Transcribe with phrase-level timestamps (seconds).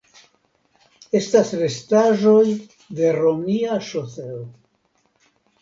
[1.19, 2.41] Estas restaĵoj
[3.01, 4.43] de romia ŝoseo.